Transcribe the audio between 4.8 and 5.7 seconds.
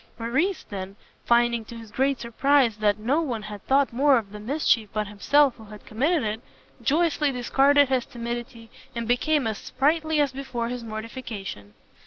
but himself who